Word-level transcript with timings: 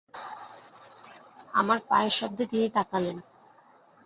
আমার 1.53 1.79
পায়ের 1.89 2.13
শব্দে 2.19 2.43
তিনি 2.51 2.67
তাকালেন। 2.69 3.17